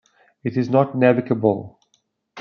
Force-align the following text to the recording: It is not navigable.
It 0.43 0.57
is 0.57 0.67
not 0.67 0.97
navigable. 0.97 1.79